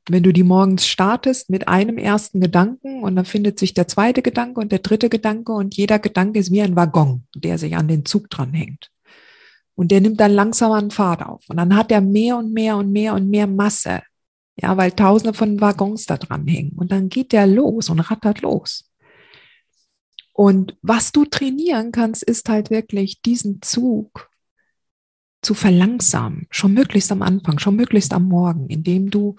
Wenn 0.06 0.23
du 0.23 0.35
die 0.35 0.42
morgens 0.42 0.87
startest 0.87 1.49
mit 1.49 1.66
einem 1.66 1.97
ersten 1.97 2.38
Gedanken 2.38 3.02
und 3.02 3.16
dann 3.16 3.25
findet 3.25 3.59
sich 3.59 3.73
der 3.73 3.88
zweite 3.88 4.21
Gedanke 4.21 4.61
und 4.61 4.71
der 4.71 4.80
dritte 4.80 5.09
Gedanke 5.09 5.52
und 5.52 5.75
jeder 5.75 5.99
Gedanke 5.99 6.40
ist 6.40 6.52
wie 6.52 6.61
ein 6.61 6.76
Waggon, 6.76 7.26
der 7.35 7.56
sich 7.56 7.75
an 7.75 7.88
den 7.88 8.04
Zug 8.04 8.28
dranhängt. 8.28 8.90
Und 9.75 9.90
der 9.90 10.02
nimmt 10.02 10.21
dann 10.21 10.33
langsam 10.33 10.73
an 10.73 10.90
Fahrt 10.90 11.25
auf. 11.25 11.44
Und 11.49 11.56
dann 11.56 11.75
hat 11.75 11.90
er 11.90 12.02
mehr 12.02 12.37
und 12.37 12.52
mehr 12.52 12.76
und 12.76 12.92
mehr 12.92 13.14
und 13.14 13.30
mehr 13.30 13.47
Masse. 13.47 14.02
Ja, 14.57 14.77
weil 14.77 14.93
tausende 14.93 15.35
von 15.35 15.61
Waggons 15.61 16.07
da 16.07 16.17
dran 16.17 16.47
hängen. 16.47 16.73
Und 16.77 16.93
dann 16.93 17.09
geht 17.09 17.33
der 17.33 17.47
los 17.47 17.89
und 17.89 18.01
rattert 18.01 18.43
los. 18.43 18.91
Und 20.33 20.77
was 20.83 21.13
du 21.13 21.25
trainieren 21.25 21.93
kannst, 21.93 22.23
ist 22.23 22.49
halt 22.49 22.71
wirklich 22.71 23.23
diesen 23.23 23.63
Zug 23.63 24.31
zu 25.43 25.55
verlangsamen, 25.55 26.47
schon 26.51 26.73
möglichst 26.75 27.13
am 27.13 27.23
Anfang, 27.23 27.59
schon 27.59 27.77
möglichst 27.77 28.13
am 28.13 28.29
Morgen, 28.29 28.69
indem 28.69 29.11
du 29.11 29.37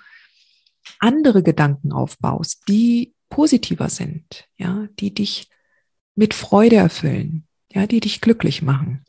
andere 0.99 1.43
Gedanken 1.43 1.91
aufbaust, 1.91 2.63
die 2.67 3.13
positiver 3.29 3.89
sind, 3.89 4.47
ja, 4.57 4.87
die 4.99 5.13
dich 5.13 5.49
mit 6.15 6.33
Freude 6.33 6.77
erfüllen, 6.77 7.47
ja, 7.71 7.87
die 7.87 7.99
dich 7.99 8.21
glücklich 8.21 8.61
machen, 8.61 9.03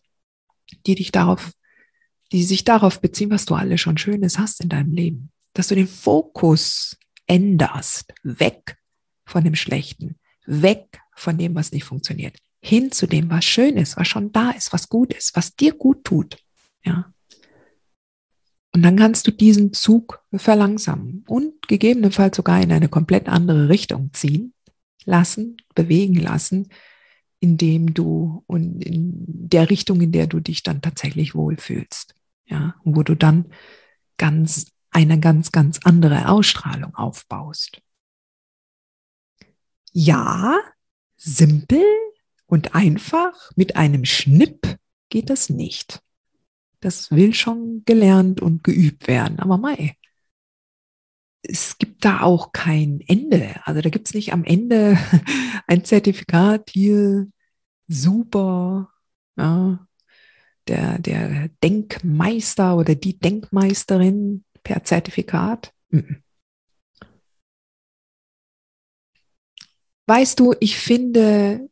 die 0.87 0.95
dich 0.95 1.13
darauf, 1.13 1.53
die 2.33 2.43
sich 2.43 2.65
darauf 2.65 3.01
beziehen, 3.01 3.31
was 3.31 3.45
du 3.45 3.55
alles 3.55 3.81
schon 3.81 3.99
Schönes 3.99 4.39
hast 4.39 4.61
in 4.61 4.69
deinem 4.69 4.93
Leben 4.93 5.31
dass 5.59 5.69
du 5.69 5.75
den 5.75 5.89
Fokus 5.89 6.97
änderst, 7.27 8.13
weg 8.23 8.79
von 9.25 9.43
dem 9.43 9.55
Schlechten, 9.55 10.17
weg 10.47 11.01
von 11.15 11.39
dem, 11.39 11.55
was 11.55 11.73
nicht 11.73 11.85
funktioniert, 11.85 12.37
hin 12.61 12.93
zu 12.93 13.07
dem, 13.07 13.31
was 13.31 13.45
schön 13.45 13.77
ist, 13.77 13.97
was 13.97 14.07
schon 14.07 14.33
da 14.33 14.51
ist, 14.51 14.73
was 14.73 14.89
gut 14.89 15.15
ist, 15.15 15.35
was 15.35 15.57
dir 15.57 15.73
gut 15.73 16.05
tut. 16.05 16.37
Ja. 16.85 17.13
Und 18.73 18.83
dann 18.83 18.97
kannst 18.97 19.27
du 19.27 19.31
diesen 19.31 19.73
Zug 19.73 20.23
verlangsamen 20.35 21.25
und 21.27 21.67
gegebenenfalls 21.69 22.37
sogar 22.37 22.61
in 22.61 22.71
eine 22.71 22.89
komplett 22.89 23.29
andere 23.29 23.69
Richtung 23.71 24.11
ziehen 24.13 24.53
lassen, 25.07 25.57
bewegen 25.75 26.17
lassen, 26.17 26.69
indem 27.41 27.95
du 27.95 28.45
und 28.47 28.85
in 28.85 29.25
der 29.27 29.71
Richtung, 29.71 30.01
in 30.03 30.13
der 30.13 30.27
du 30.27 30.41
dich 30.41 30.63
dann 30.63 30.83
tatsächlich 30.83 31.35
wohlfühlst. 31.35 32.15
Ja, 32.45 32.77
wo 32.85 33.03
du 33.03 33.15
dann 33.17 33.47
ganz 34.19 34.76
eine 34.97 35.21
ganz, 35.21 35.53
ganz 35.53 35.79
andere 35.85 36.31
Ausstrahlung 36.31 36.95
aufbaust. 36.95 37.83
Ja, 39.93 40.59
simpel 41.19 41.85
und 42.47 42.75
einfach 42.75 43.51
mit 43.57 43.77
einem 43.77 44.07
Schnipp 44.07 44.79
geht 45.11 45.29
das 45.29 45.51
nicht. 45.51 46.01
Das 46.81 47.11
will 47.11 47.35
schon 47.35 47.83
gelernt 47.85 48.41
und 48.41 48.65
geübt 48.65 49.07
werden. 49.07 49.39
Aber 49.39 49.59
mei, 49.59 49.99
es 51.43 51.77
gibt 51.77 52.03
da 52.07 52.23
auch 52.23 52.53
kein 52.53 53.03
Ende. 53.07 53.55
Also 53.65 53.83
da 53.83 53.91
gibt 53.91 54.09
es 54.09 54.15
nicht 54.15 54.33
am 54.33 54.45
Ende 54.45 54.99
ein 55.67 55.85
Zertifikat 55.85 56.71
hier, 56.71 57.29
super, 57.87 58.91
ja, 59.37 59.87
der, 60.69 60.99
der 60.99 61.51
Denkmeister 61.63 62.79
oder 62.79 62.95
die 62.95 63.19
Denkmeisterin 63.19 64.46
per 64.67 64.83
Zertifikat. 64.83 65.73
Weißt 70.09 70.41
du, 70.41 70.55
ich 70.59 70.77
finde, 70.77 71.71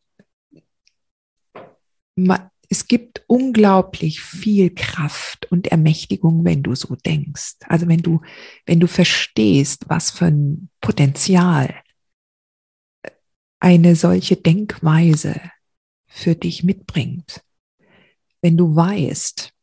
es 2.68 2.86
gibt 2.86 3.24
unglaublich 3.26 4.20
viel 4.20 4.72
Kraft 4.72 5.50
und 5.50 5.66
Ermächtigung, 5.66 6.44
wenn 6.44 6.62
du 6.62 6.76
so 6.76 6.94
denkst. 6.94 7.56
Also 7.66 7.88
wenn 7.88 8.00
du, 8.00 8.20
wenn 8.64 8.78
du 8.78 8.86
verstehst, 8.86 9.88
was 9.88 10.12
für 10.12 10.26
ein 10.26 10.70
Potenzial 10.80 11.74
eine 13.58 13.96
solche 13.96 14.36
Denkweise 14.36 15.40
für 16.06 16.36
dich 16.36 16.62
mitbringt. 16.62 17.42
Wenn 18.40 18.56
du 18.56 18.76
weißt, 18.76 19.53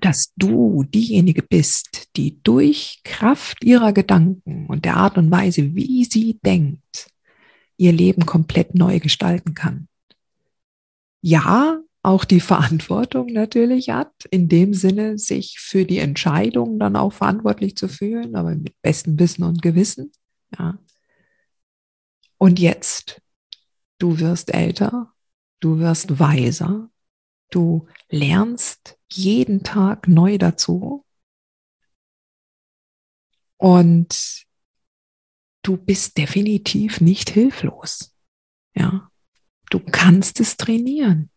dass 0.00 0.32
du 0.36 0.84
diejenige 0.84 1.42
bist, 1.42 2.08
die 2.16 2.42
durch 2.42 3.00
Kraft 3.04 3.62
ihrer 3.64 3.92
Gedanken 3.92 4.66
und 4.66 4.84
der 4.84 4.96
Art 4.96 5.18
und 5.18 5.30
Weise, 5.30 5.74
wie 5.74 6.04
sie 6.04 6.38
denkt, 6.44 7.08
ihr 7.76 7.92
Leben 7.92 8.24
komplett 8.26 8.74
neu 8.74 9.00
gestalten 9.00 9.54
kann. 9.54 9.88
Ja, 11.20 11.80
auch 12.02 12.24
die 12.24 12.40
Verantwortung 12.40 13.32
natürlich 13.32 13.88
hat, 13.88 14.12
in 14.30 14.48
dem 14.48 14.74
Sinne, 14.74 15.18
sich 15.18 15.58
für 15.58 15.86
die 15.86 15.98
Entscheidung 15.98 16.78
dann 16.78 16.96
auch 16.96 17.14
verantwortlich 17.14 17.76
zu 17.76 17.88
fühlen, 17.88 18.36
aber 18.36 18.54
mit 18.54 18.80
bestem 18.82 19.18
Wissen 19.18 19.42
und 19.44 19.62
Gewissen. 19.62 20.12
Ja. 20.58 20.78
Und 22.36 22.58
jetzt, 22.58 23.22
du 23.98 24.18
wirst 24.18 24.52
älter, 24.52 25.14
du 25.60 25.78
wirst 25.78 26.18
weiser, 26.20 26.90
du 27.54 27.86
lernst 28.08 28.98
jeden 29.10 29.62
Tag 29.62 30.08
neu 30.08 30.38
dazu 30.38 31.04
und 33.56 34.44
du 35.62 35.76
bist 35.76 36.18
definitiv 36.18 37.00
nicht 37.00 37.30
hilflos. 37.30 38.14
Ja, 38.74 39.10
du 39.70 39.78
kannst 39.80 40.40
es 40.40 40.56
trainieren. 40.56 41.30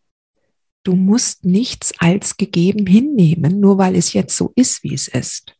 Du 0.82 0.94
musst 0.94 1.44
nichts 1.44 1.92
als 1.98 2.36
gegeben 2.36 2.86
hinnehmen, 2.86 3.60
nur 3.60 3.78
weil 3.78 3.94
es 3.94 4.12
jetzt 4.12 4.36
so 4.36 4.52
ist, 4.56 4.82
wie 4.82 4.94
es 4.94 5.08
ist. 5.08 5.54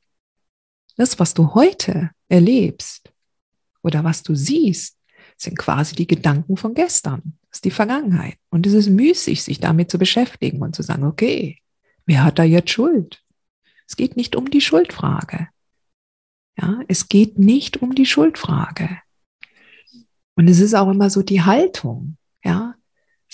Das, 0.96 1.18
was 1.18 1.34
du 1.34 1.54
heute 1.54 2.10
erlebst 2.28 3.12
oder 3.82 4.04
was 4.04 4.22
du 4.22 4.34
siehst, 4.34 4.98
sind 5.36 5.56
quasi 5.56 5.94
die 5.94 6.06
Gedanken 6.06 6.56
von 6.56 6.74
gestern. 6.74 7.37
Das 7.50 7.58
ist 7.58 7.64
die 7.64 7.70
Vergangenheit. 7.70 8.36
Und 8.50 8.66
es 8.66 8.74
ist 8.74 8.88
müßig, 8.88 9.42
sich 9.42 9.60
damit 9.60 9.90
zu 9.90 9.98
beschäftigen 9.98 10.60
und 10.60 10.74
zu 10.76 10.82
sagen, 10.82 11.04
okay, 11.04 11.58
wer 12.06 12.24
hat 12.24 12.38
da 12.38 12.44
jetzt 12.44 12.70
Schuld? 12.70 13.22
Es 13.86 13.96
geht 13.96 14.16
nicht 14.16 14.36
um 14.36 14.50
die 14.50 14.60
Schuldfrage. 14.60 15.48
Ja, 16.60 16.80
es 16.88 17.08
geht 17.08 17.38
nicht 17.38 17.80
um 17.80 17.94
die 17.94 18.06
Schuldfrage. 18.06 19.00
Und 20.34 20.48
es 20.48 20.60
ist 20.60 20.74
auch 20.74 20.90
immer 20.90 21.08
so 21.08 21.22
die 21.22 21.42
Haltung. 21.42 22.16
Ja, 22.44 22.74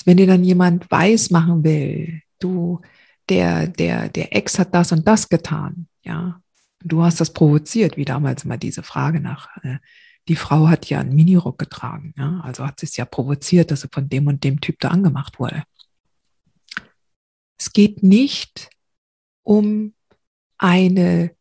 wenn 0.04 0.16
dir 0.16 0.26
dann 0.26 0.44
jemand 0.44 0.90
weiß 0.90 1.30
machen 1.30 1.64
will, 1.64 2.22
du, 2.38 2.80
der, 3.28 3.68
der, 3.68 4.08
der 4.08 4.34
Ex 4.36 4.58
hat 4.58 4.74
das 4.74 4.92
und 4.92 5.06
das 5.06 5.28
getan. 5.28 5.88
Ja, 6.02 6.40
du 6.80 7.02
hast 7.02 7.20
das 7.20 7.32
provoziert, 7.32 7.96
wie 7.96 8.04
damals 8.04 8.44
mal 8.44 8.58
diese 8.58 8.82
Frage 8.82 9.20
nach, 9.20 9.48
äh, 9.62 9.78
die 10.28 10.36
Frau 10.36 10.68
hat 10.68 10.88
ja 10.88 11.00
einen 11.00 11.14
Minirock 11.14 11.58
getragen, 11.58 12.14
ja, 12.16 12.40
also 12.40 12.66
hat 12.66 12.80
sie 12.80 12.86
es 12.86 12.96
ja 12.96 13.04
provoziert, 13.04 13.70
dass 13.70 13.82
sie 13.82 13.88
von 13.92 14.08
dem 14.08 14.26
und 14.26 14.42
dem 14.44 14.60
Typ 14.60 14.78
da 14.80 14.88
angemacht 14.88 15.38
wurde. 15.38 15.64
Es 17.58 17.72
geht 17.72 18.02
nicht 18.02 18.70
um 19.42 19.94
eine 20.58 21.36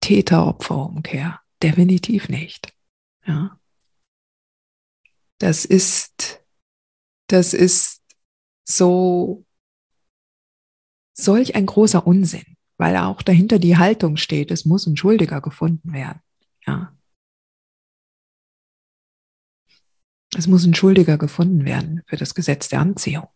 Täter-Opfer-Umkehr, 0.00 1.40
definitiv 1.62 2.28
nicht. 2.28 2.72
Ja. 3.26 3.58
Das 5.38 5.64
ist, 5.64 6.44
das 7.26 7.54
ist 7.54 8.02
so 8.64 9.44
solch 11.12 11.54
ein 11.54 11.66
großer 11.66 12.06
Unsinn, 12.06 12.56
weil 12.76 12.96
auch 12.96 13.22
dahinter 13.22 13.58
die 13.58 13.76
Haltung 13.76 14.16
steht, 14.16 14.50
es 14.50 14.64
muss 14.64 14.86
ein 14.86 14.96
Schuldiger 14.96 15.40
gefunden 15.40 15.92
werden. 15.92 16.20
Ja. 16.66 16.95
Es 20.36 20.46
muss 20.46 20.66
ein 20.66 20.74
Schuldiger 20.74 21.16
gefunden 21.16 21.64
werden 21.64 22.02
für 22.06 22.16
das 22.16 22.34
Gesetz 22.34 22.68
der 22.68 22.80
Anziehung. 22.80 23.28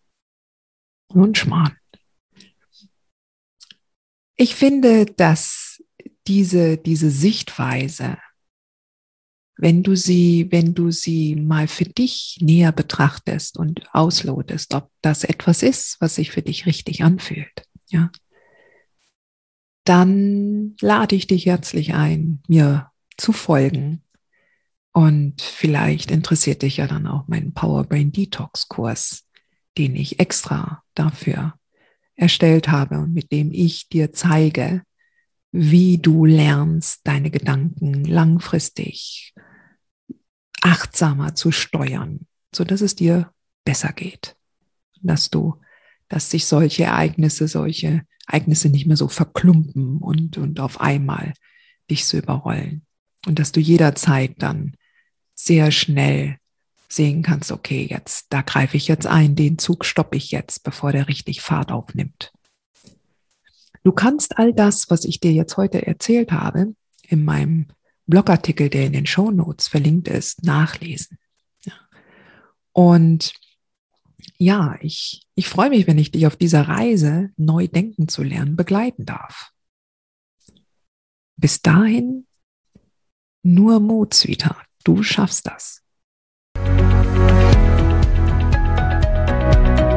Und 1.09 1.39
Schmarrn. 1.39 1.77
Ich 4.37 4.55
finde, 4.55 5.07
dass 5.07 5.83
diese, 6.27 6.77
diese 6.77 7.11
Sichtweise, 7.11 8.19
wenn 9.57 9.83
du 9.83 9.97
sie, 9.97 10.49
wenn 10.51 10.75
du 10.75 10.91
sie 10.91 11.37
mal 11.37 11.69
für 11.69 11.87
dich 11.87 12.39
näher 12.43 12.71
betrachtest 12.71 13.57
und 13.57 13.83
auslotest, 13.95 14.75
ob 14.75 14.91
das 15.01 15.25
etwas 15.25 15.63
ist, 15.63 15.97
was 16.01 16.17
sich 16.17 16.31
für 16.31 16.43
dich 16.43 16.67
richtig 16.67 17.03
anfühlt, 17.03 17.67
ja, 17.89 18.11
dann 19.85 20.77
lade 20.81 21.17
ich 21.17 21.27
dich 21.27 21.47
herzlich 21.47 21.95
ein, 21.95 22.43
mir 22.47 22.91
zu 23.17 23.33
folgen 23.33 24.03
und 24.93 25.41
vielleicht 25.41 26.11
interessiert 26.11 26.63
dich 26.63 26.79
ja 26.79 26.87
dann 26.87 27.07
auch 27.07 27.29
mein 27.29 27.53
Power 27.53 27.85
Brain 27.85 28.13
Detox 28.13 28.69
Kurs, 28.69 29.27
den 29.79 29.95
ich 29.95 30.19
extra 30.19 30.83
dafür 30.95 31.55
erstellt 32.17 32.69
habe 32.69 32.99
und 32.99 33.15
mit 33.15 33.33
dem 33.33 33.53
ich 33.53 33.89
dir 33.89 34.13
zeige, 34.13 34.83
wie 35.53 35.99
du 35.99 36.25
lernst, 36.25 37.01
deine 37.05 37.31
Gedanken 37.31 38.05
langfristig 38.05 39.35
achtsamer 40.61 41.35
zu 41.35 41.51
steuern, 41.53 42.27
so 42.55 42.65
dass 42.65 42.81
es 42.81 42.95
dir 42.95 43.33
besser 43.65 43.93
geht, 43.93 44.37
dass 45.03 45.31
du, 45.31 45.61
dass 46.09 46.31
sich 46.31 46.47
solche 46.47 46.85
Ereignisse, 46.85 47.49
solche 47.49 48.03
Ereignisse 48.27 48.69
nicht 48.69 48.87
mehr 48.87 48.97
so 48.97 49.09
verklumpen 49.09 49.99
und, 49.99 50.37
und 50.37 50.61
auf 50.61 50.81
einmal 50.81 51.33
dich 51.91 52.07
so 52.07 52.19
überrollen. 52.19 52.85
Und 53.27 53.39
dass 53.39 53.53
du 53.53 53.61
jederzeit 53.61 54.35
dann 54.39 54.75
sehr 55.45 55.71
schnell 55.71 56.37
sehen 56.89 57.23
kannst, 57.23 57.53
okay, 57.53 57.87
jetzt, 57.89 58.27
da 58.31 58.43
greife 58.43 58.77
ich 58.77 58.89
jetzt 58.89 59.07
ein, 59.07 59.37
den 59.37 59.59
Zug 59.59 59.85
stoppe 59.85 60.17
ich 60.17 60.31
jetzt, 60.31 60.65
bevor 60.65 60.93
der 60.93 61.09
richtig 61.09 61.41
Fahrt 61.41 61.71
aufnimmt. 61.71 62.33
Du 63.83 63.93
kannst 63.93 64.39
all 64.39 64.53
das, 64.53 64.91
was 64.91 65.05
ich 65.05 65.21
dir 65.21 65.33
jetzt 65.33 65.57
heute 65.57 65.87
erzählt 65.87 66.33
habe, 66.33 66.75
in 67.09 67.25
meinem 67.25 67.67
Blogartikel, 68.07 68.69
der 68.69 68.87
in 68.87 68.93
den 68.93 69.07
Show 69.07 69.31
Notes 69.31 69.69
verlinkt 69.69 70.09
ist, 70.09 70.43
nachlesen. 70.43 71.17
Und 72.73 73.33
ja, 74.37 74.77
ich, 74.81 75.23
ich 75.35 75.49
freue 75.49 75.71
mich, 75.71 75.87
wenn 75.87 75.99
ich 75.99 76.11
dich 76.11 76.27
auf 76.27 76.37
dieser 76.37 76.63
Reise, 76.63 77.31
neu 77.37 77.69
denken 77.69 78.09
zu 78.09 78.23
lernen, 78.23 78.57
begleiten 78.57 79.07
darf. 79.07 79.51
Bis 81.37 81.63
dahin 81.63 82.27
nur 83.43 83.81
Mut, 83.81 84.13
Sweetheart. 84.13 84.70
Du 84.85 85.03
schaffst 85.03 85.47
das. 85.47 85.83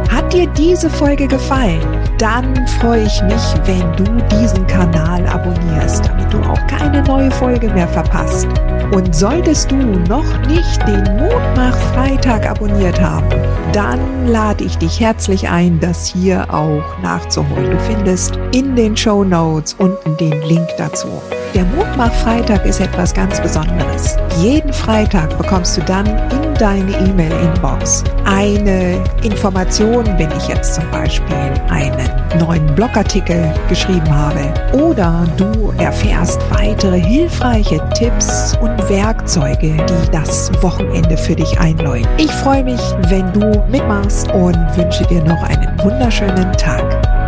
Hat 0.09 0.33
dir 0.33 0.47
diese 0.47 0.89
Folge 0.89 1.27
gefallen? 1.27 2.03
dann 2.23 2.65
freue 2.79 3.03
ich 3.03 3.21
mich, 3.23 3.53
wenn 3.65 3.95
du 3.97 4.05
diesen 4.37 4.65
Kanal 4.65 5.27
abonnierst, 5.27 6.05
damit 6.05 6.31
du 6.31 6.39
auch 6.39 6.67
keine 6.67 7.03
neue 7.03 7.29
Folge 7.31 7.69
mehr 7.69 7.87
verpasst. 7.89 8.47
Und 8.93 9.13
solltest 9.13 9.69
du 9.69 9.75
noch 9.75 10.47
nicht 10.47 10.87
den 10.87 11.03
Mutmach 11.17 11.75
Freitag 11.93 12.49
abonniert 12.49 13.01
haben, 13.01 13.27
dann 13.73 14.27
lade 14.27 14.63
ich 14.63 14.77
dich 14.77 15.01
herzlich 15.01 15.49
ein, 15.49 15.81
das 15.81 16.07
hier 16.07 16.45
auch 16.53 16.97
nachzuholen. 17.01 17.71
Du 17.71 17.79
findest 17.79 18.39
in 18.53 18.73
den 18.77 18.95
Show 18.95 19.25
Notes 19.25 19.73
unten 19.73 20.15
den 20.15 20.41
Link 20.43 20.69
dazu. 20.77 21.21
Der 21.53 21.65
Mutmach-Freitag 21.65 22.65
ist 22.65 22.79
etwas 22.79 23.13
ganz 23.13 23.39
Besonderes. 23.39 24.17
Jeden 24.41 24.73
Freitag 24.73 25.37
bekommst 25.37 25.77
du 25.77 25.81
dann 25.81 26.07
in 26.07 26.53
deine 26.55 26.91
E-Mail-Inbox 26.97 28.03
eine 28.25 29.03
Information, 29.21 30.03
wenn 30.17 30.31
ich 30.31 30.47
jetzt 30.47 30.73
zum 30.73 30.89
Beispiel 30.89 31.53
einen 31.69 32.09
neuen 32.39 32.65
Blogartikel 32.73 33.53
geschrieben 33.69 34.09
habe. 34.09 34.51
Oder 34.75 35.27
du 35.37 35.71
erfährst 35.77 36.41
weitere 36.49 36.99
hilfreiche 36.99 37.79
Tipps 37.93 38.57
und 38.59 38.89
Werkzeuge, 38.89 39.77
die 39.77 40.11
das 40.11 40.51
Wochenende 40.63 41.15
für 41.15 41.35
dich 41.35 41.59
einläuten. 41.59 42.07
Ich 42.17 42.31
freue 42.31 42.63
mich, 42.63 42.81
wenn 43.09 43.31
du 43.31 43.63
mitmachst 43.69 44.31
und 44.31 44.57
wünsche 44.75 45.05
dir 45.05 45.23
noch 45.23 45.43
einen 45.43 45.79
wunderschönen 45.83 46.51
Tag. 46.53 47.22